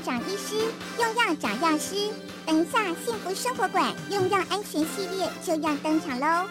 [0.00, 0.56] 找医师，
[0.98, 2.10] 用药找药师。
[2.46, 6.48] 等一下，幸福生活馆用药安全系列就要登场喽！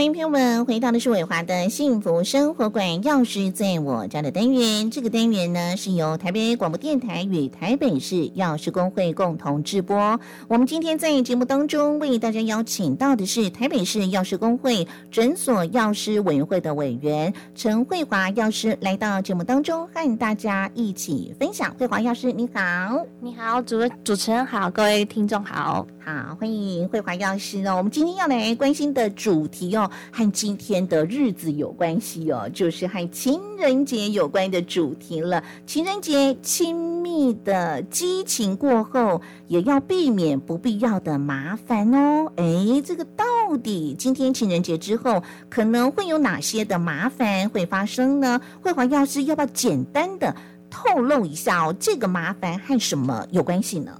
[0.00, 4.90] 欢迎朋友们回到的是伟华的幸福生活馆，钥匙在我家的单元。
[4.90, 10.18] 这个单元呢是由台北广播电台与台北市药师工会共同制播。
[10.48, 21.76] 我们今天在节目当中为大家邀请到的是台北市药师工会诊所药师委员会的委员陈慧华药师来到节目当中，和大家一起分享。
[21.78, 27.76] 慧华药师，你好，你好，主主持人好，各位听众好，好，欢迎慧华药师哦。
[27.76, 29.88] 我们今天要来关心的主题哦。
[30.10, 35.42] 和今天的日子有关系哦，就是和情人节有关的主题了。
[35.66, 42.32] 情人节亲密的激情过后，也要避免不必要的麻烦哦。
[42.36, 43.24] 哎，这个到
[43.62, 48.40] 底今天情人节之后可能会有哪些的麻烦会发生呢？
[48.62, 50.34] 慧华药师要不要简单的
[50.70, 51.74] 透露一下哦？
[51.80, 53.92] 这个麻烦和什么有关系呢？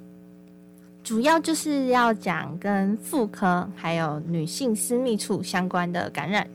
[1.10, 6.48] 主要就是要讲跟妇科还有女性私密处相关的感染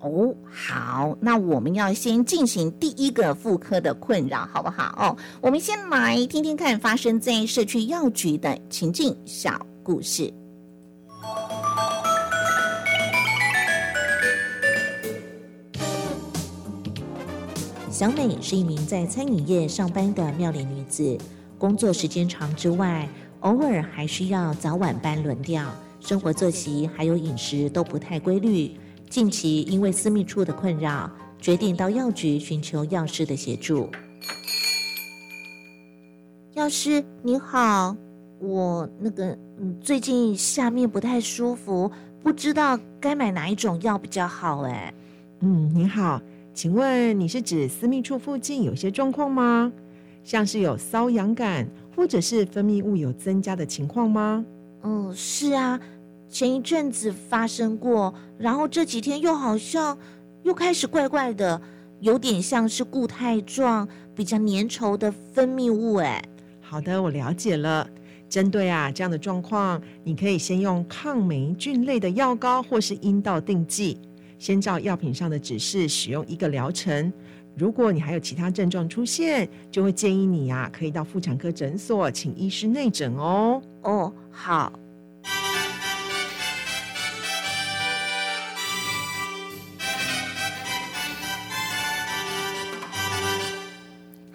[0.00, 0.34] 哦。
[0.50, 5.16] 好，那我们要先进行第一个妇科的困扰，好不好？
[5.40, 10.30] 我们先来听听看发生在社区药局的情境小故事。
[17.90, 21.16] 小美是一名在餐饮业上班的妙龄女子，
[21.56, 23.08] 工作时间长之外。
[23.42, 25.66] 偶尔还需要早晚班轮调，
[25.98, 28.70] 生活作息还有饮食都不太规律。
[29.10, 31.10] 近期因为私密处的困扰，
[31.40, 33.90] 决定到药局寻求药师的协助。
[36.54, 37.96] 药师你好，
[38.38, 39.36] 我那个
[39.80, 41.90] 最近下面不太舒服，
[42.22, 44.94] 不知道该买哪一种药比较好哎。
[45.40, 46.22] 嗯，你好，
[46.54, 49.72] 请问你是指私密处附近有些状况吗？
[50.22, 51.66] 像是有瘙痒感？
[51.94, 54.44] 或者是分泌物有增加的情况吗？
[54.82, 55.78] 嗯，是啊，
[56.28, 59.96] 前一阵子发生过，然后这几天又好像
[60.42, 61.60] 又开始怪怪的，
[62.00, 65.96] 有点像是固态状、比较粘稠的分泌物。
[65.96, 66.22] 哎，
[66.60, 67.88] 好的，我了解了。
[68.28, 73.98] 针对啊这样的状况，你可以先用抗霉菌类的药膏或是阴道定剂，
[74.38, 77.12] 先照药品上的指示使用一个疗程。
[77.56, 83.62] 如果你还有其他症状出现，就会建议你呀，可以到妇产科诊所请医师内诊哦。
[83.82, 84.72] 哦，好。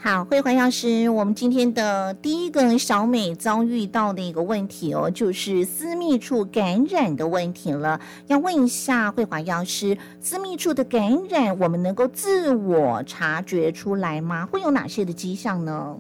[0.10, 8.00] 好，慧华药师，我们今天的第一个小美遭遇到的一个问题哦，就是私密处感染的问题了。
[8.28, 14.46] 要问一下慧华药师，私密处的感染，我们能够自我察觉出来吗？
[14.46, 15.98] 会有哪些的迹象呢？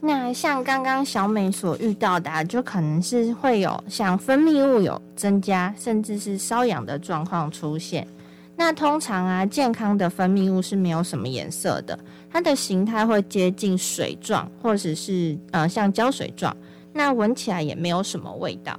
[0.00, 8.04] 那像刚刚小美所遇到的，就可能是会有像分泌物有增加，甚至是瘙痒的状况出现。
[8.56, 11.96] 那通常啊，健康的分泌物是没有什么颜色的。
[12.30, 16.54] 它的形态会接近水状，或者是呃像胶水状，
[16.92, 18.78] 那闻起来也没有什么味道。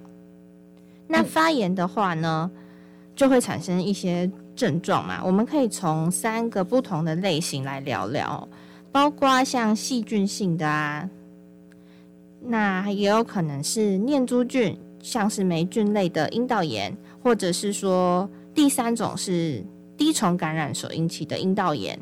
[1.08, 2.50] 那发炎的话呢，
[3.16, 5.22] 就会产生一些症状嘛。
[5.26, 8.48] 我们可以从三个不同的类型来聊聊，
[8.92, 11.10] 包括像细菌性的啊，
[12.42, 19.64] 那也有可能是念珠菌，像是霉菌类的阴道炎，或者是说第三种是
[19.98, 22.00] 滴虫感染所引起的阴道炎。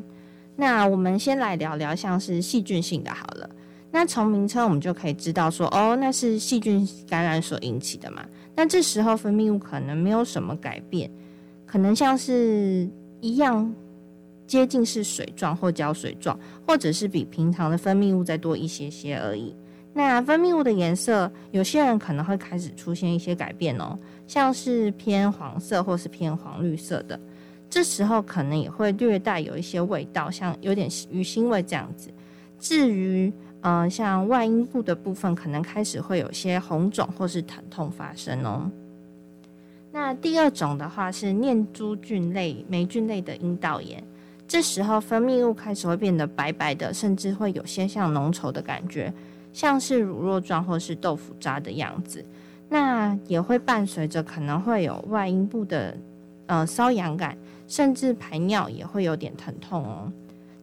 [0.60, 3.48] 那我们先来聊聊像是细菌性的好了。
[3.92, 8.26] 那从名称我们就可以知道说，哦，那是细菌感染所引起的嘛。
[8.56, 11.08] 那这时候分泌物可能没有什么改变，
[11.64, 12.88] 可能像是
[13.20, 13.72] 一样
[14.48, 19.54] 接近是水状或胶水状，或者是比平常的分泌物再多一些些而已。
[19.94, 23.96] 那分泌物的颜色，有些人可能会开始出现一些改变哦，
[24.26, 27.18] 像是偏黄色或是偏黄绿色的，
[27.70, 32.10] 这时候可能也会略带有一些味道，像有点鱼腥味这样子。
[32.58, 38.70] 至于呃，像外阴部的部分，可能开始会有些红肿或是疼痛发生哦。
[39.90, 44.02] 那第二种的话是念珠菌类、霉菌类的阴道炎，
[44.46, 49.12] 这时候分泌物开始会变得白白的，甚至会有些像浓稠的感觉，
[49.52, 52.24] 像是乳酪状或是豆腐渣的样子。
[52.68, 55.96] 那也会伴随着可能会有外阴部的
[56.46, 57.36] 呃瘙痒感，
[57.68, 60.10] 甚至排尿也会有点疼痛哦。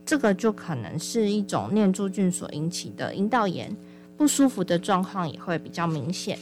[0.06, 3.74] 这个就可能是一种念珠菌所引起的阴道炎，
[4.18, 6.38] 不舒服的状况也会比较明显。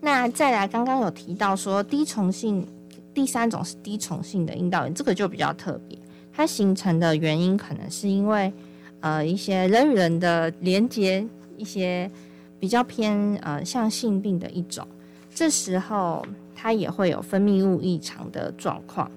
[0.00, 2.66] 那再来，刚刚有提到说低虫性，
[3.14, 5.96] 第三种是低虫性的阴道炎，这个就比较特别，
[6.32, 8.52] 它形成的原因可能是因为
[8.98, 11.24] 呃一些人与人的连接，
[11.56, 12.10] 一些
[12.58, 14.84] 比较偏呃像性病的一种，
[15.32, 16.26] 这时候
[16.62, 19.10] 它也会有分泌物异常的状况。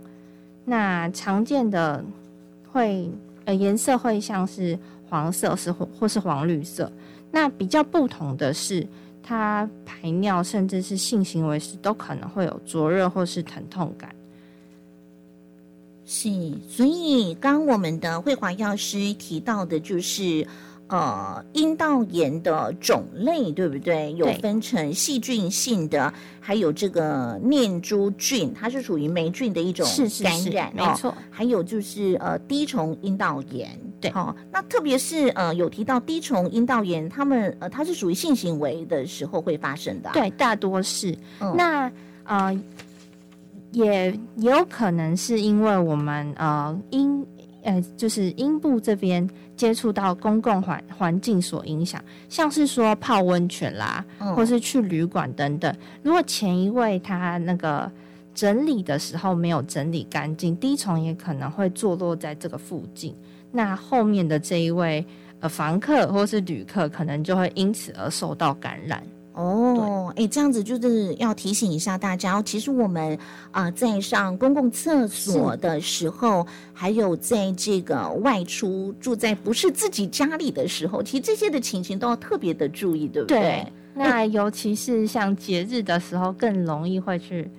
[0.66, 2.04] 那常见的
[2.72, 3.08] 会
[3.44, 4.76] 呃颜色会像是
[5.08, 6.92] 黄色是或或是黄绿色，
[7.32, 8.88] 那比较不同的是。
[9.22, 14.14] 它排尿甚至是性行为时都可能会有灼热或是疼痛感。
[16.06, 16.30] 是，
[16.68, 20.48] 所以刚我们的慧华药师提到的就是。
[20.88, 24.14] 呃，阴道炎的种类对不对？
[24.14, 29.84] 有分成细菌性的，还有这个念珠菌，它是属于霉菌的一种
[30.24, 31.12] 感染，没错。
[31.32, 33.68] 还有就是呃滴虫阴道炎，
[34.00, 34.36] 对，好。
[34.52, 41.18] 那特别是呃有提到滴虫阴道炎，他们呃它是属于性行为的时候会发生的，对，大多是。
[41.56, 41.92] 那
[42.26, 42.54] 呃
[43.72, 47.26] 也也有可能是因为我们呃阴
[47.66, 49.30] 呃就是阴部这边。
[49.56, 54.04] 接触到公共环环境所影响，像是说泡温泉啦，
[54.36, 55.74] 或是去旅馆等等。
[56.04, 57.90] 如果前一位他那个
[58.34, 63.16] 整理的时候没有整理干净，滴虫也可能会坐落在这个附近。
[63.50, 65.06] 那后面的这一位
[65.40, 69.02] 呃房客或是旅客，可能就会因此而受到感染。
[69.36, 72.44] 哦，哎，这样子就是要提醒一下大家哦。
[72.46, 73.18] 其实我们
[73.52, 83.68] 啊，在上公共厕所的时候，还有在这个外出住在不是自己家里的时候，其实这些的情形都要特别的注意，对不对？
[83.94, 87.50] 那尤其是像节日的时候，更容易会去。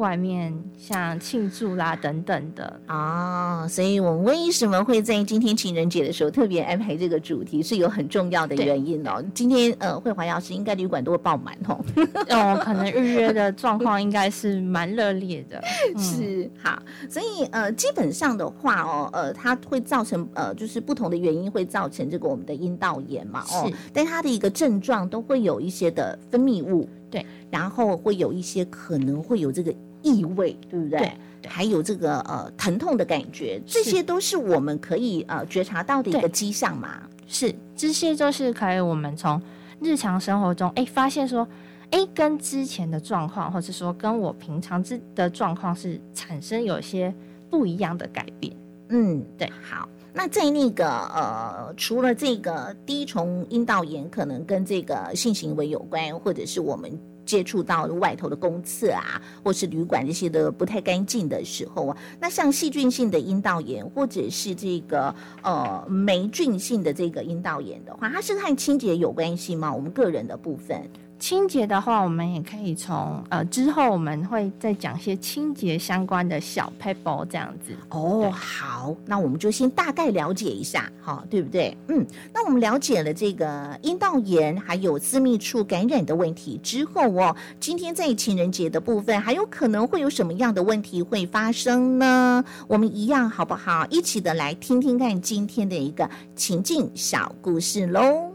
[0.00, 2.80] 外面像庆祝啦等等的。
[2.86, 9.22] 啊，所以我们为什么会在今天情人节的时候特别安排这个主题，是有很重要的原因哦。
[9.34, 11.78] 今天呃，慧华药师应该旅馆都会爆满哦，
[12.30, 15.62] 哦，可能预约的状况应该是蛮热烈的。
[16.00, 29.74] 是好，所以呃，基本上的话哦，呃，它会造成呃，就是不同的原因会造成这个我们的阴道炎嘛哦，但它的一个症状都会有一些的分泌物，对，然后会有一些可能会有这个。
[30.02, 30.98] 异味，对不对？
[31.42, 37.00] 对，还有这个呃疼痛的感觉，这些都是我们可以呃觉察到的一个迹象嘛。
[37.26, 39.40] 是，这些就是可以我们从
[39.80, 41.46] 日常生活中哎发现说，
[41.90, 47.14] 哎跟之前的状况，或者说跟我平常之的状况是产生有些
[47.48, 48.54] 不一样的改变。
[48.88, 49.50] 嗯，对。
[49.62, 56.98] 好，那在那个呃，除了这个滴虫阴道炎可能跟这个性行为有关，或者是我们。
[57.30, 69.72] 接触到外头的公厕啊，或是旅馆这些的不太干净的时候啊，那像细菌性的阴道炎，或者是这个呃霉菌性的这个阴道炎的话，它是和清洁有关系吗？
[69.72, 70.90] 我们个人的部分。
[71.20, 77.76] 清洁的话，我们也可以从呃之后我们会再讲一些清洁相关的小 paper 这样子。
[77.90, 81.76] 哦，好，那我们就先大概了解一下，好，对不对？
[81.88, 92.42] 嗯，那我们了解了这个阴道炎还有私密处感染的问题之后哦，今天在情人节的部分还有可能会有什么样的问题会发生呢？
[92.66, 93.86] 我们一样好不好？
[93.90, 98.32] 一起的来听听看今天的一个情境小故事喽。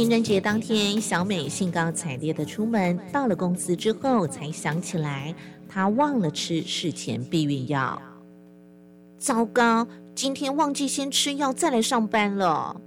[0.00, 5.34] 情人节当天，小美兴高采烈的出门，到了公司之后才想起来，
[5.68, 8.00] 她忘了吃事前避孕药。
[9.18, 12.80] 糟糕，今天忘记先吃药再来上班了。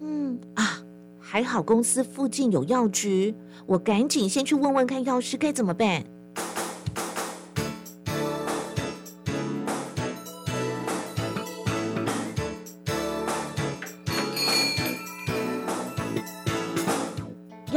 [0.00, 0.80] 嗯啊，
[1.20, 3.34] 还好公司附近有药局，
[3.66, 6.02] 我赶紧先去问问看药师该怎么办。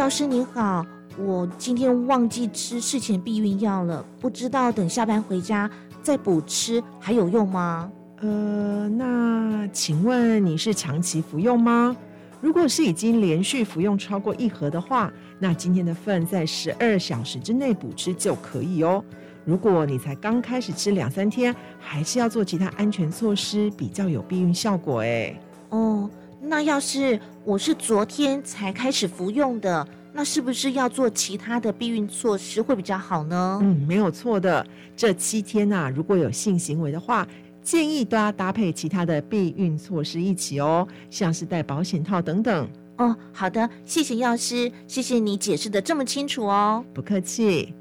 [0.06, 0.86] 药师你好，
[1.18, 5.68] 我今天忘记吃事前避孕药了，不知道等下班回家
[6.04, 7.92] 再补吃还有用吗？
[8.22, 11.98] 呃，那请问你是长期服用吗？
[12.40, 19.04] 如果是已经连续服用超过一盒的话，那今天的份在十二小时之内补吃就可以哦。
[19.44, 25.36] 如果你才刚开始吃两三天，还是要做其他安全措施，比较有避孕效果哎。
[25.70, 26.08] 哦，
[26.48, 33.60] 那要是我是昨天才开始服用的，那是不是要做其他的避孕措施会比较好呢？
[33.62, 34.66] 嗯，没有错的。
[34.96, 37.28] 这七天呐、如果有性行为的话，
[37.62, 42.70] 建议都要搭配其他的避孕措施一起哦，像是戴保险套等等。
[42.98, 46.86] 哦，好的，谢谢药师，谢谢你解释的这么清楚哦。
[46.94, 47.74] 不客气。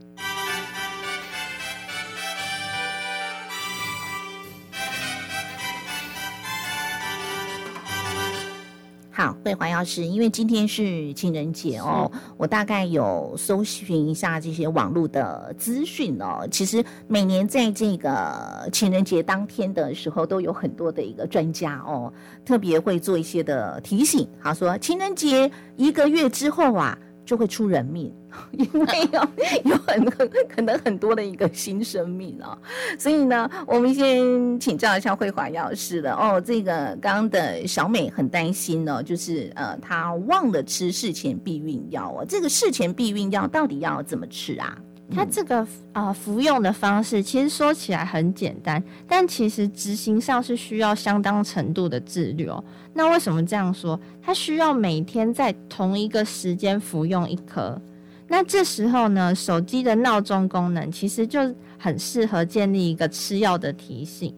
[9.24, 16.46] 好，慧华药师，因为今天是情人节哦，我大概有搜寻一下这些网络的资讯哦。
[16.50, 22.12] 其实每年在这个情人节当天的时候，都有很多的一个专家哦，
[22.44, 24.28] 特别会做一些的提醒。
[24.38, 28.12] 好说，情人节一个月之后啊，就会出人命，
[28.52, 32.56] 因为有有很多可能很多的一个新生命哦。
[32.98, 36.40] 所以呢，我们先请教一下慧华药师的哦。
[36.40, 42.24] 这个刚刚的小美很担心哦，就是呃，她忘了吃事前避孕药哦。
[42.28, 44.76] 这个事前避孕药到底要怎么吃啊？
[45.14, 52.64] 它这个呃服用的方式，其实说起来很简单，但其实执行上是需要相当程度的自律哦。
[52.94, 54.00] 那为什么这样说？
[54.22, 57.80] 它需要每天在同一个时间服用一颗。
[58.26, 61.40] 那这时候呢，手机的闹钟功能其实就
[61.78, 64.34] 很适合建立一个吃药的提醒。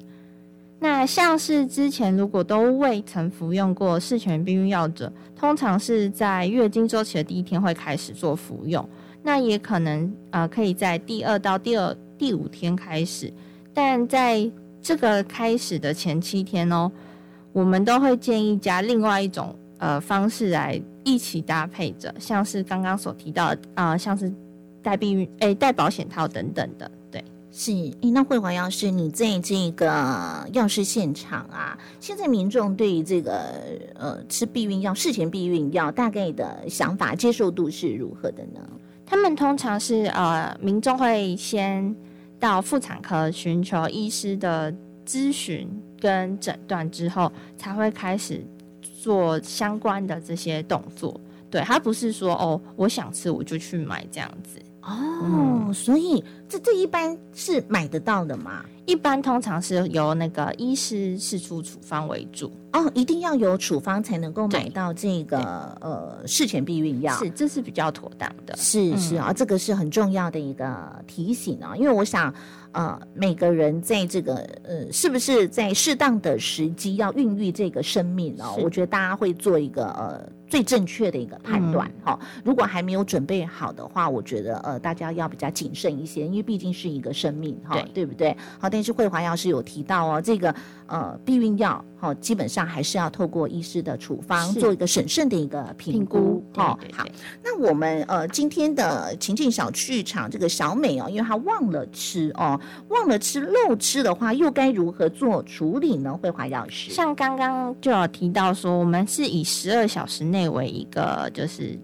[0.79, 8.87] 那像是之前如果都未曾服用过事前避孕药者，通常是在月经周期的第一天会开始做服用。
[9.23, 13.33] 那也可能呃，可以在第二到第二第五天开始，
[13.73, 14.49] 但在
[14.83, 16.93] 这个开始的前七天哦，
[17.53, 24.33] 我们都会建议加另外一种呃方式来一起搭配着，像是刚刚所提到的啊、呃像是
[24.83, 27.25] 带避孕诶带保险套等等的，对。
[27.51, 33.51] 是，诶，那慧华药师，你在这个药师现场啊，现在民众对于这个
[33.95, 38.61] 呃吃避孕药、事前避孕药大概的想法、接受度是如何的呢？
[39.07, 41.97] 他们通常是呃，民众会先
[42.39, 44.71] 到妇产科寻求医师的
[45.07, 45.67] 咨询
[45.99, 48.45] 跟诊断之后，才会开始
[49.07, 51.21] 做相关的这些动作。
[51.49, 54.61] 对他不是说哦，我想吃我就去买这样子。
[54.83, 58.65] 哦，所以这这一般是买得到的嘛？
[58.85, 65.39] 一般通常是由那个医师释出处方为主，哦，一定要有处方才能够买到这个
[65.81, 67.15] 呃事前避孕药。
[67.15, 68.55] 是这是比较妥当的。
[68.57, 72.33] 是是啊，这个是很重要的一个提醒啊，因为我想，
[72.73, 78.59] 呃，每个人在这个呃，是不是在适当的时机要孕育这个生命哦？
[78.63, 88.37] 我觉得大家会做一个呃最正确的一个判断哈、如果还没有准备好的话，我觉得呃大家要比较谨慎一些，因为毕竟是一个生命哈、对对不对？
[88.59, 90.55] 好，但是慧华药师有提到哦，这个
[90.87, 97.05] 呃避孕药哈、基本上还是要透过医师的处方做一个审慎的一个评评估估对哈、好。
[97.43, 106.17] 那我们呃今天的情境小剧场这个小美哦，因为她忘了吃哦，忘了吃漏吃的话，又该如何做处理呢？
[106.23, 111.79] 慧华药师，像刚刚就有提到说，我们是以十二小时内内为一个就是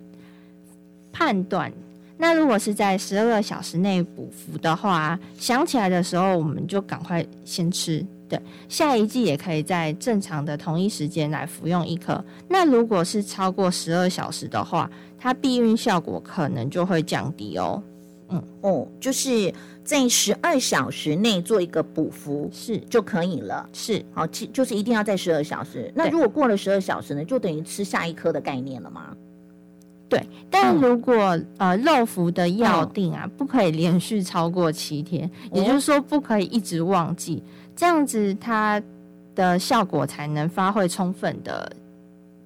[1.11, 1.73] 判断。
[2.19, 8.05] 那如果是在十二个小时内补服的话，想起来的时候，我们就赶快先吃。
[8.29, 12.25] 对，下一季也可以在正常的同一时间来服用一颗。
[12.49, 17.83] 那如果是超过十二小时的话，它避孕效果可能就会降低哦。
[18.61, 19.53] 哦，就是
[19.85, 23.69] 在十二小时内做一个补服是就可以了。
[23.73, 25.93] 是，好，其就是一定要在十二小时。
[25.95, 29.17] 那如果过了十二小时呢，就等于吃下一颗的概念了吗？
[30.09, 37.43] 对，但嗯如果、呃漏服的药定啊，不可以连续超过七天，也就是说不可以一直忘记，
[37.75, 38.83] 这样子它
[39.35, 41.73] 的效果才能发挥充分的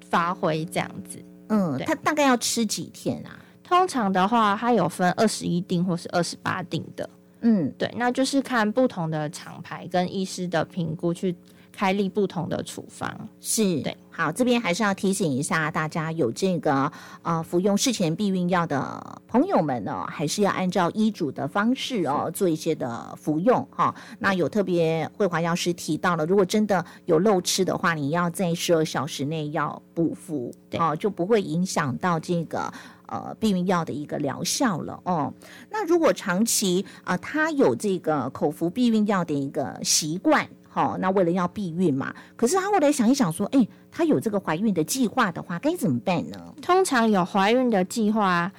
[0.08, 0.64] 发挥。
[0.66, 3.34] 这样子，嗯，它大概要吃几天啊？
[3.66, 11.35] 通常的话，它有分二十一定或是二十八定的，嗯，对，那就是看不同的厂牌跟医师的评估去
[11.73, 13.28] 开立不同的处方。
[13.40, 23.94] 是，对，好，这边还是要提醒一下大家，有这个呃服用事前避孕药的朋友们呢，还是要按照医嘱的方式哦，做一些的服用哈。
[24.18, 32.73] 那有特别慧华药师提到了，如果真的有漏吃的话，你要在十二小时内要补服，对哦，就不会影响到这个。
[33.08, 35.32] 呃，避孕药的一个疗效了哦。
[35.70, 40.44] 那如果长期啊、呃，他有这个口服避孕药的一个习惯，
[40.76, 46.54] 好、那为了要避孕嘛，可是他后来想一想说，哎，他有这个怀孕的计划的话，该怎么办呢？
[46.61, 48.52] 通常有怀孕的计划，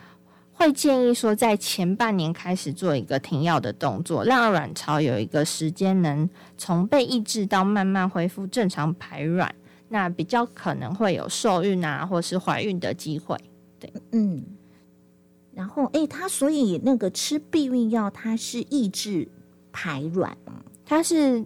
[0.52, 9.54] 会建议说在前半年开始做一个停药的动作，让卵巢有一个时间能从被抑制到慢慢恢复正常排卵，
[9.90, 13.38] 那比较可能会有受孕啊，或是怀孕的机会。
[13.80, 14.44] 对嗯，
[15.54, 19.30] 然后哎，他所以那个吃避孕药，它是抑制
[19.72, 21.46] 排卵吗，它是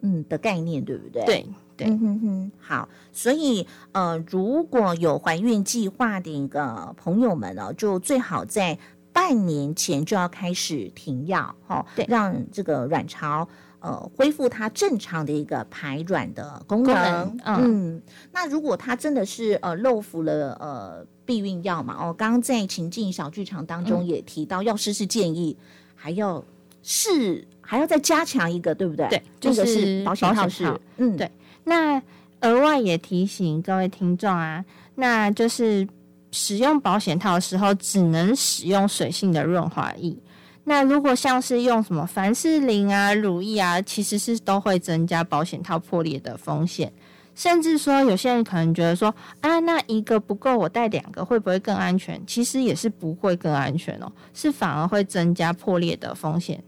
[0.00, 1.24] 嗯的概念，对不对？
[1.24, 8.76] 对对嗯哼哼，好，所以呃，如果有怀孕计划的一个朋友们呢，就最好在
[9.12, 13.48] 半年前就要开始停药，哈、对让这个卵巢
[13.80, 16.94] 呃恢复它正常的一个排卵的功能。
[17.28, 18.02] 功能嗯
[18.32, 25.56] 那如果它真的是呃漏服了呃避孕药嘛，哦，刚刚在情境小剧场当中嗯也提到，药师是建议
[25.94, 26.42] 还要
[26.90, 29.06] 试，还要再加强一个，对不对？
[29.08, 31.30] 对这个就是是保险套是保险套，嗯，对
[31.64, 32.02] 那
[32.40, 34.64] 额外也提醒各位听众啊，
[34.94, 35.86] 那就是
[36.32, 40.16] 使用保险套的时候，只能使用水性的润滑液。
[40.64, 46.90] 那如果像是用什么凡士林啊、乳液啊，其实是都会增加保险套破裂的风险。
[47.34, 52.20] 甚至说，有些人可能觉得说，啊，那一个不够，我带两个会不会更安全？
[52.26, 56.60] 其实也是不会更安全哦，是反而会增加破裂的风险。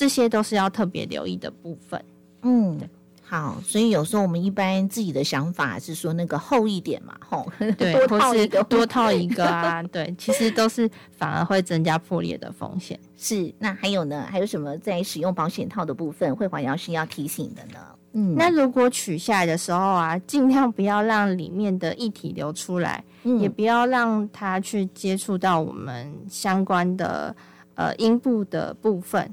[0.00, 2.02] 这些都是要特别留意的部分。
[2.40, 2.80] 嗯，
[3.22, 12.98] 好，所以有时候我们一般自己的想法是说那个厚一点嘛，吼， 对，多套一个，多套一个啊，对， 其实都是反而会增加破裂的风险。
[13.18, 13.52] 是。
[13.58, 14.26] 那还有呢？
[14.30, 17.78] 还有什么在使用保险套的部分，慧华药师要提醒的呢？
[18.12, 27.36] 嗯，那如果取下来的时候啊，尽量不要让里面的液体流出来，也嗯不要让它去接触到我们相关的
[27.74, 29.30] 呃阴部的部分。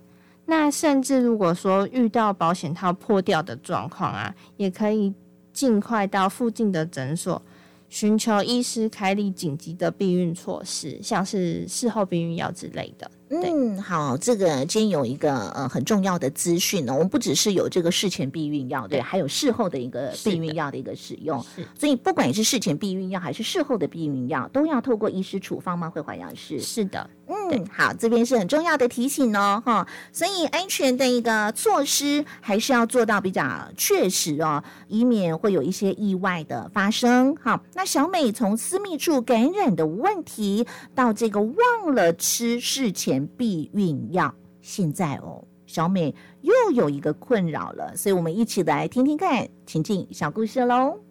[0.50, 5.13] 那甚至如果说遇到保险套破掉的状况啊，也可以
[5.51, 7.42] 尽快到附近的诊所
[7.90, 13.12] 寻求医师开立紧急的避孕措施，像是事后避孕药之类的。
[13.29, 21.38] 嗯，好，这个今天有一个呃很重要的资讯呢，我们不只是有这个事前避孕药，对，还有事后的一个避孕药的一个使用。
[21.53, 25.90] 是所以不管是事前避孕药还是事后的避孕药，都要透过医师处方吗？
[25.90, 26.57] 会华药师？
[26.62, 33.44] 是的，嗯，好，这边是很重要的提醒哦，哈，所以安全的一个措施还是要做到比较
[33.75, 37.35] 确实哦，以免会有一些意外的发生。
[37.35, 51.06] 好，那小美从私密处感染的问题到这个忘了吃事前避孕药，现在哦，小美又有一个困扰了，所以我们一起来听听看情境小故事喽。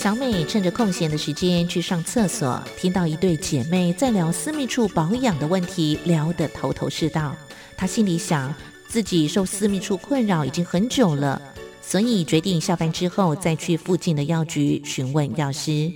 [0.00, 7.36] 小美趁着空闲的时间去上厕所，听到一对姐妹在聊私密处保养的问题，聊得头头是道。
[7.76, 8.54] 她心里想，
[8.88, 11.42] 自己受私密处困扰已经很久了，
[11.82, 15.92] 所以决定下班之后再去附近的药局询问药师。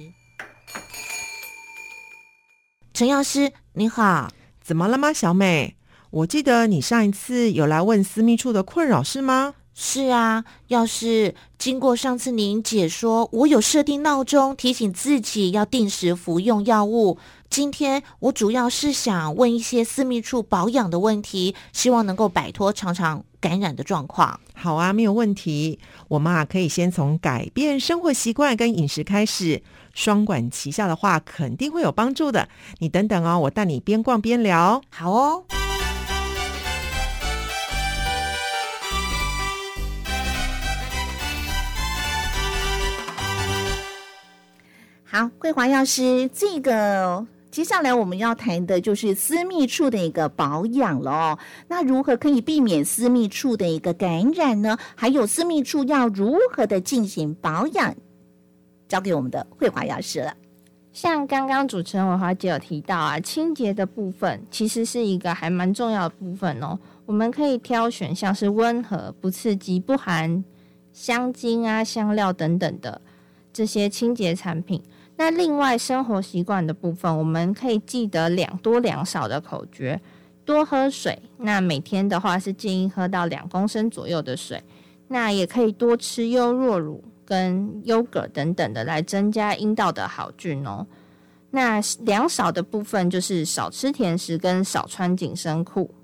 [2.93, 4.31] 陈药师，你好。
[4.63, 5.77] 怎么了吗，小美？
[6.11, 9.55] 我记得你上一次有来问私密处的困扰是吗？
[9.75, 17.19] 是啊，要是经过上次您解说，我有设定闹钟提醒自己要定时服用药物。
[17.51, 24.39] 今天我主要是想问一些私密处保养的问题，希望能够摆脱常常感染的状况。
[24.55, 25.81] 好啊，没有问题。
[26.09, 29.61] 我们啊可以先从改变生活习惯跟饮食开始，
[29.93, 32.49] 双管齐下的话，肯定会有帮助的。
[32.79, 34.81] 你等等哦，我带你边逛边聊。
[34.91, 35.45] 好哦，
[45.17, 51.39] 好，桂华药师，这个接下来我们要谈的就是私密处的一个保养了哦。
[51.69, 54.77] 那如何可以避免私密处的一个感染呢？
[54.97, 57.95] 还有私密处要如何的进行保养？
[58.89, 60.35] 交给我们的慧华药师了。
[60.93, 66.77] 像刚刚主持人维华姐有提到啊，清洁的部分其实是一个还蛮重要的部分哦。
[67.07, 70.45] 我们可以挑选像是温和、不刺激、不含
[70.93, 73.01] 香精啊、香料等等的
[73.53, 74.83] 这些清洁产品。
[75.17, 80.01] 那另外生活习惯的部分，我们可以记得两多两少的口诀，
[80.45, 81.17] 多喝水。
[81.39, 84.63] 那每天的话是建议喝到两公升左右的水。
[85.07, 90.85] 那也可以多吃优酪乳跟优格等等的，来增加阴道的好菌哦。
[91.51, 95.95] 那两少的部分就是少吃甜食跟少穿紧身裤，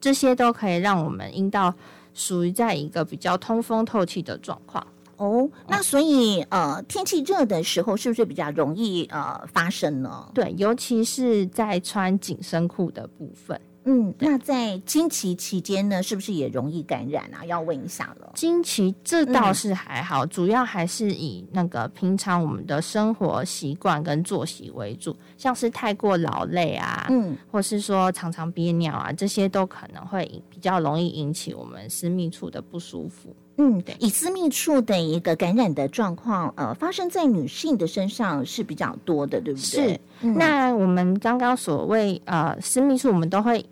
[0.00, 1.74] 这些都可以让我们阴道
[2.12, 4.86] 属于在一个比较通风透气的状况。
[5.16, 10.30] 哦，那所以呃，天气热的时候是不是比较容易呃发生呢？
[10.34, 13.60] 对，尤其是在穿紧身裤的部分。
[13.84, 17.44] 嗯，那在经期期间呢，是不是也容易感染啊？
[17.44, 18.32] 要问一下了。
[18.34, 33.34] 经期这倒是还好，主要还是以那个平常我们的生活习惯跟作息为主，像是太过劳累啊，嗯，或是说常常憋尿啊，这些都可能会比较容易引起我们私密处的不舒服。
[33.56, 39.92] 嗯，对以私密处的一个感染的状况，呃，发生在女性的身上是比较多的，对不对？
[39.92, 40.00] 是。
[40.20, 43.64] 那我们刚刚所谓呃私密处，我们都会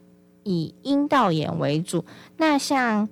[0.45, 2.05] 以阴道炎为主。
[2.37, 3.09] 那像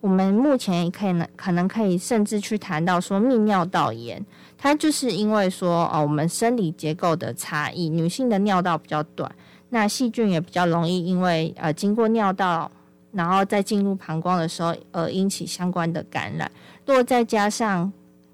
[0.00, 4.24] 我们目前可以呢，可能可以甚至去谈到说泌尿道炎，
[4.56, 9.30] 它就是因为说哦，我们生理结构的差异，女性的尿道比较短，
[9.70, 12.70] 那细菌也比较容易因为呃经过尿道。
[13.14, 16.50] 然后再进入膀胱的时候，而引起相关的感染。
[16.86, 17.92] 如果再加上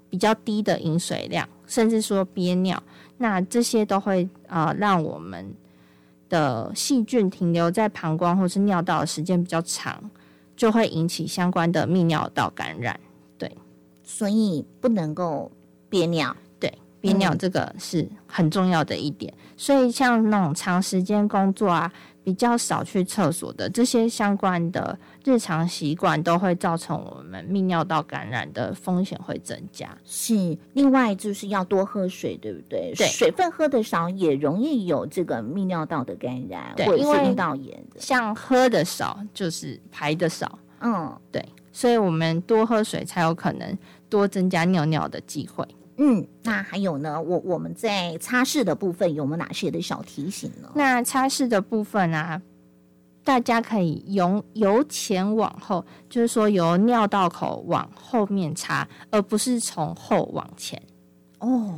[0.09, 2.81] 比较低的饮水量，甚至说憋尿，
[3.17, 5.53] 那这些都会呃让我们
[6.29, 10.09] 的细菌停留在膀胱或是尿道的时间比较长，
[10.55, 12.97] 就会引起相关的泌尿道感染。
[13.37, 13.51] 对，
[14.03, 15.51] 所以不能够
[15.89, 16.35] 憋尿。
[17.01, 19.33] 对，憋尿这个是很重要的一点。
[19.57, 21.91] 所以像那种长时间工作啊。
[22.21, 29.89] 比较少去厕所的这些相关的日常习惯，都会造成我们泌尿道感染的风险会增加。
[30.05, 32.93] 是，另外就是要多喝水，对不对？
[32.95, 37.99] 对，水分喝的少也容易有这个泌尿道的感染，或者是阴道炎的。
[37.99, 43.75] 像喝的少就是排的少，嗯，对，所以我们多喝水才有可能
[44.07, 45.65] 多增加尿尿的机会。
[46.01, 47.21] 嗯，那还有呢？
[47.21, 50.71] 我我们在擦拭的部分有没有哪些的小提醒呢？
[50.73, 52.41] 那擦拭的部分啊，
[53.21, 60.81] 大家可以由由前往后，就是说由尿道口往后面擦，而不是从后往前。
[61.39, 61.75] 哦，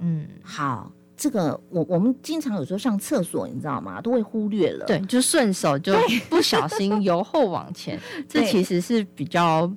[0.00, 4.00] 嗯，好，这个我我们经常有时候上厕所，你知道吗？
[4.00, 5.94] 都会忽略了，对，就顺手就
[6.28, 7.96] 不小心由后往前，
[8.28, 9.72] 这其实是比较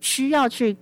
[0.00, 0.76] 需要去。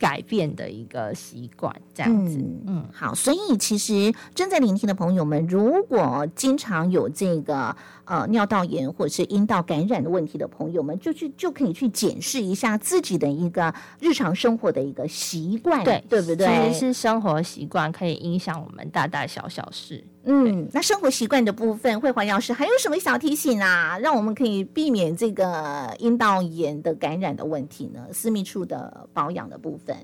[0.00, 16.46] 改变的一个习惯，这样子，嗯，好，所以其实正在聆听的朋友们，如果经常有这个呃尿道炎或者是阴道感染的问题的朋友们，就去就可以去检视一下自己的一个日常生活的一个习惯，对对不对？
[16.46, 20.02] 其实是生活习惯可以影响我们大大小小事。
[20.24, 23.98] 嗯，那生活习惯的部分，慧华药师还有什么小提醒啊？
[23.98, 28.06] 让我们可以避免这个阴道炎的感染的问题呢？
[28.12, 29.96] 私密处的保养的部分，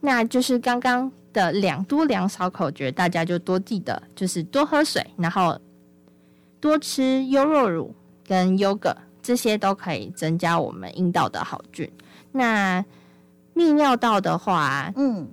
[0.00, 5.58] 那就是刚刚的两多两少口诀，大家就多记得，就是多喝水，然后
[6.60, 7.94] 多吃优酪乳
[8.26, 11.90] 跟优格，这些都可以增加我们阴道的好菌。
[12.30, 12.84] 那
[13.54, 15.26] 泌尿道的话，嗯。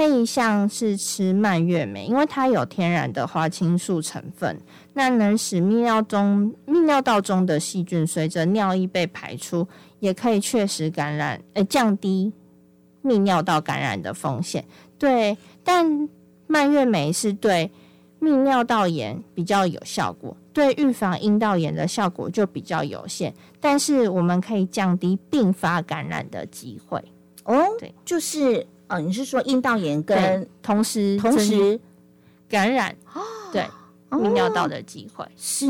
[0.00, 4.58] 可以像是吃蔓越莓，因为它有天然的花青素成分，
[4.94, 12.32] 那能使泌尿中泌尿道中的细菌随着尿液被排出，也可以确实感染，呃，降低
[13.04, 14.64] 泌尿道感染的风险。
[14.98, 16.08] 对，但
[16.46, 17.70] 蔓越莓是对
[18.22, 23.34] 泌尿道炎比较有效果，对预防阴道炎的效果就比较有限。
[23.60, 26.98] 但是我们可以降低并发感染的机会。
[27.44, 28.66] 哦，对，就是。
[28.90, 31.80] 哦，你是说阴道炎跟同时同时
[32.48, 32.94] 感染？
[33.52, 33.64] 对。
[34.10, 35.68] 泌尿道的机会是，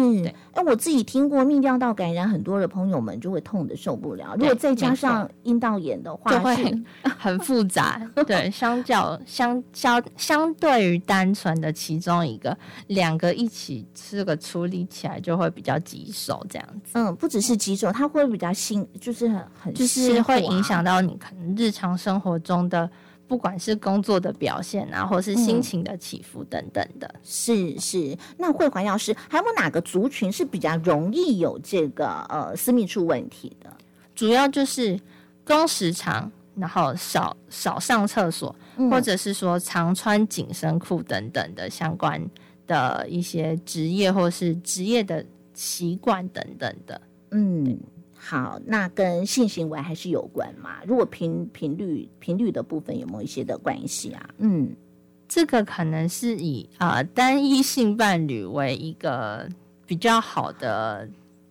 [0.54, 4.35] 哎，我自己听过泌尿道感染，很多的朋友们就会痛的受不了。
[4.38, 6.87] 如果再加上阴道炎的话，就会很
[7.18, 8.00] 很复杂。
[8.26, 12.56] 对，相较相相相对于单纯的其中一个，
[12.87, 16.92] 两个一起这个处理起来就会比较棘手，这样子。
[16.94, 22.90] 嗯，不只是棘手，它会比较辛，就是很很就是会影响到你可能日常生活中的。
[23.31, 28.19] 不管是工作的表现啊，或是心情的起伏等等的，是是。
[28.37, 33.73] 那慧环药师还有哪个族群是比较容易有这个呃私密处问题的？
[34.16, 34.99] 主要就是
[35.45, 38.53] 工时长，然后少少上厕所，
[38.90, 42.21] 或者是说常穿紧身裤等等的相关
[42.66, 47.79] 的一些职业或是职业的习惯等等的，嗯。
[48.22, 50.76] 好，那跟性行为还是有关嘛？
[50.87, 54.28] 如果频频率频率的部分有没有一些的关系啊？
[54.37, 54.76] 嗯，
[55.26, 59.48] 这个可能是以呃单一性伴侣为一个
[59.87, 61.09] 比较好的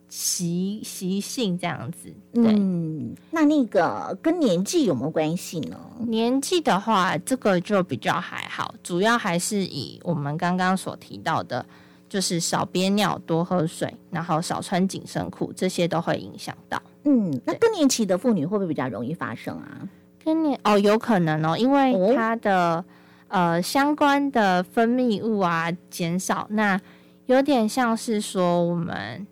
[0.08, 2.12] 习习性这样子。
[2.32, 5.76] 对，嗯，那那个跟年纪有没有关系呢？
[6.06, 11.66] 年纪的话，这个就比较还好，主要还是以我们刚刚所提到的，
[12.10, 16.82] 就是少憋尿、多喝水，然后少穿紧身裤，这些都会影响到。
[17.04, 19.88] 嗯，那更年期的妇女会不会比较容易发生啊？
[20.22, 22.84] 更年哦，有可能哦，因为哦它的、
[23.28, 26.78] 呃相关的分泌物啊减少，那
[27.26, 29.26] 有点像是说我们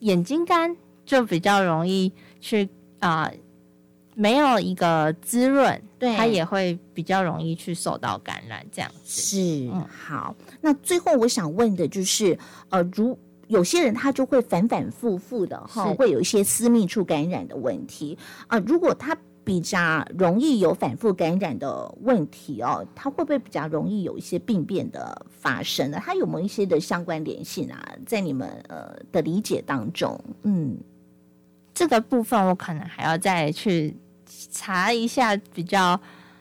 [0.00, 2.68] 眼睛干就比较容易去
[3.00, 3.30] 啊、
[4.20, 9.20] 没有一个滋润，对它也会比较容易去受到感染这样子。
[9.22, 10.34] 是，嗯好。
[10.60, 12.36] 那最后我想问的就是，
[12.68, 26.02] 呃，如有些人他就会反反复复的哈，会有一些私密处感染的问题啊、如果他比较容易有反复感染的问题哦，他会不会比较容易有一些病变的发生呢？
[26.04, 27.80] 它有没有一些的相关联性啊？
[28.04, 30.76] 在你们呃的理解当中，嗯，
[31.72, 33.96] 这个部分我可能还要再去
[34.50, 36.00] 查一下比较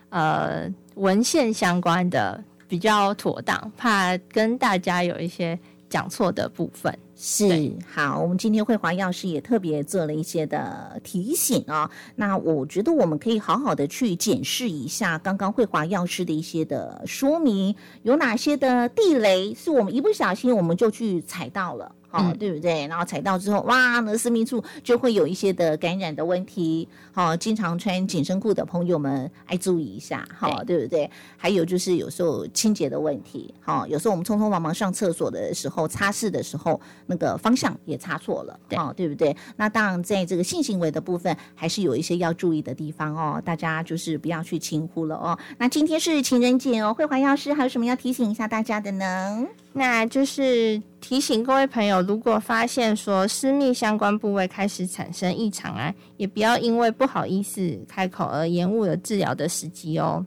[0.10, 5.58] 呃文献相关的比较妥当，怕跟大家有一些
[5.90, 6.98] 讲错的部分。
[7.20, 21.92] 是好，我们今天慧华药师也特别做了一些的提醒啊、那我觉得我们可以好好的去检视一下刚刚慧华药师的一些的说明，有哪些的地雷是我们一不小心我们就去踩到了。
[22.18, 22.88] 好、嗯对不对？
[22.88, 26.88] 然后踩到之后，哇，那私密处就会有一些的感染的问题。
[27.12, 31.10] 好、经常穿紧身裤的朋友们，爱注意一下，好、对不对？
[31.36, 39.36] 还有就是有时候清洁的问题，好、有时候我们匆匆忙忙上厕所的时候，擦拭的时候，那个方向也擦错了，对哦，对不对？
[39.56, 45.38] 那当然，在这个性行为的部分，还是有一些要注意的地方哦，大家就是不要去轻忽了哦。
[45.58, 49.46] 那今天是情人节哦，慧华药师还有什么要提醒一下大家的呢？
[49.78, 60.26] 那就是提醒各位朋友，如果发现说私密相关部位开始产生异常啊，也不要因为不好意思开口而延误了治疗的时机哦。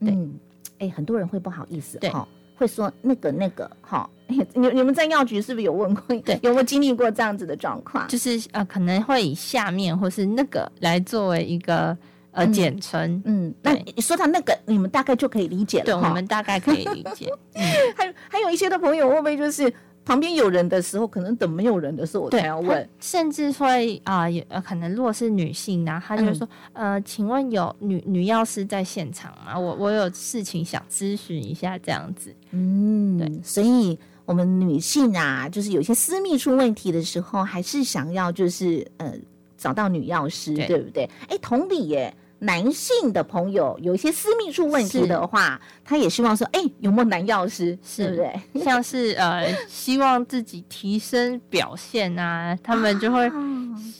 [0.00, 0.34] 对嗯，
[0.78, 4.08] 哎，很多人会不好意思对哈、会说那个那个哈。
[4.26, 6.16] 哎你你们在药局是不是有问过？
[6.20, 8.06] 对有没有经历过这样子的状况？
[8.08, 11.96] 就是呃，可能会以下面或是那个来作为一个
[12.34, 13.22] 呃嗯简称。
[13.24, 17.32] 嗯，那对你说到那个，你们大概就可以理解了对，我们大概可以理解。
[17.96, 19.72] 还有还有一些的朋友会不会就是
[20.04, 22.86] 旁边有人的时候，可能等没有人的时候我，才要问？
[23.00, 29.58] 甚至会啊，有、呃可能如果是女性呢，她就说，呃，请问有女女药师在现场吗？
[29.58, 32.34] 我我有事情想咨询一下，这样子。
[32.50, 39.14] 嗯，对所以我们女性啊，就是有些私密出问题的时候，还是想要就是呃
[39.56, 41.08] 找到女药师，对对不对？
[41.28, 42.14] 哎，同理耶。
[42.44, 48.16] 男性的朋友有一些私密处问题的话，他也希望说，哎，有没有男药师，是对不
[48.52, 48.60] 对？
[48.62, 53.32] 像是呃，希望自己提升表现啊，他们就会啊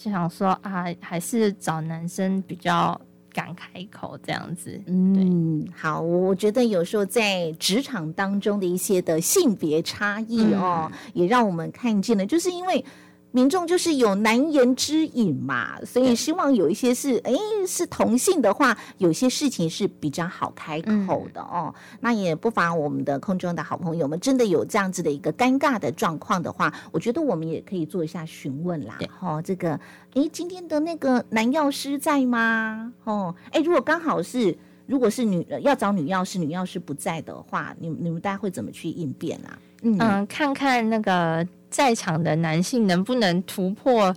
[0.02, 3.00] 想说啊，还是找男生比较
[3.32, 4.78] 敢开口这样子。
[4.86, 12.84] 嗯，好，我觉得有时候在职场当中的一些的性别差异哦，也让我们看见了，就是因为。
[13.34, 17.32] 民众就是有难言之隐嘛，所以希望有一些是哎
[17.66, 21.74] 是同性的话，有些事情是比较好开口的哦。
[21.98, 29.10] 那也不妨我们的空中的好朋友们，真的有这样子的一个尴尬的状况的话，我觉得我们也可以做一下询问啦对。
[29.20, 29.72] 哦，这个
[30.14, 32.92] 哎今天的那个男药师在吗？
[33.02, 34.56] 哦，哎如果刚好是。
[34.86, 39.58] 如果是女呃要找女药师，女药师不在的话，你你们大家会怎么去应变啊？
[39.84, 44.14] 嗯嗯，看看那个在场的男性能不能突破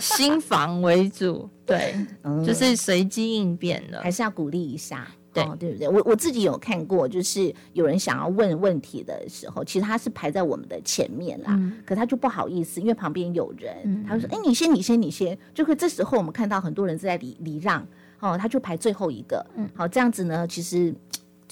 [0.00, 4.10] 心房为主， 对，嗯就是随机应变的还。
[4.10, 5.06] 是要鼓励一下。
[5.32, 5.88] 对哦，对不对？
[5.88, 17.84] 我我自己有看过，就是有人想要问问题的时候，其实他是排在我们的前面啦，嗯可他就不好意思，因为旁边有人，嗯他就说：“哎，你先，你先，你先。”就会这时候我们看到很多人是在礼礼让，
[18.20, 20.94] 哦，他就排最后一个，嗯好，这样子呢，其实。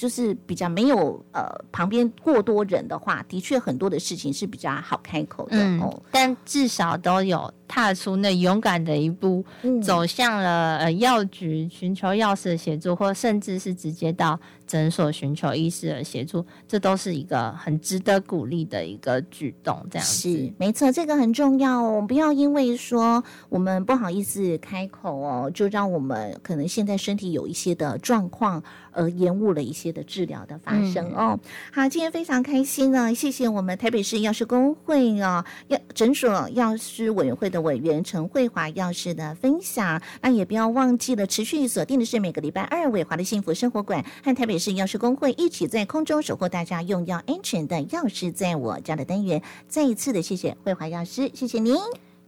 [0.02, 19.82] 就是比较没有呃旁边过多人的话，的确很多的事情是比较好开口的、嗯哦。，但至少都有踏出那勇敢的一步，嗯走向了呃药局寻求药师的协助，或甚至是直接到诊所寻求医师的协助，这都是一个很值得鼓励的一个举动。
[19.90, 31.40] 这样是，没错，这个很重要哦，不要因为说我们不好意思开口哦，就让我们可能现在身体有一些的状况，而延误了一些的治疗的发生嗯哦。
[31.72, 40.00] 好，今天非常开心呢，谢谢我们台北市药师工会啊药诊所药师委员会的委员陈慧华药师的分享。
[40.20, 49.42] 那也不要忘记了，持续锁定的是每个礼拜二伟华的幸福生活馆和台北市药师工会一起在空中守护大家用药安全的药师在我家的单元。
[49.66, 51.76] 再一次的谢谢慧华药师，谢谢您。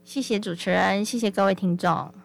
[0.05, 2.24] 谢谢主持人，谢谢各位听众。